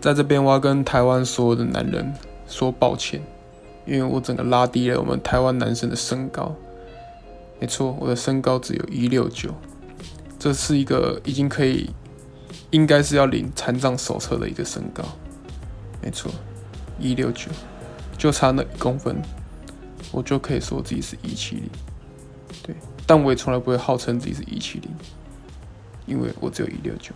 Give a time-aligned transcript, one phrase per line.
[0.00, 2.12] 在这边我要跟台湾所有的男人
[2.46, 3.20] 说抱歉
[3.86, 6.54] 因为我整个拉低了我们台湾男生的身高。
[7.58, 9.54] 没错我的身高只有一六九
[10.38, 11.90] 这是一个已经可以
[12.70, 15.02] 应该是要领残障手册的一个身高。
[16.02, 16.30] 没错
[16.98, 17.50] 一六九
[18.18, 19.16] 就差那一公分
[20.12, 21.70] 我就可以说自己是一七零。
[22.62, 22.74] 对
[23.06, 24.90] 但我也从来不会号称自己是一七零
[26.06, 27.12] 因为我只有一六九